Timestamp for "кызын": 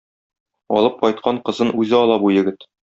1.51-1.75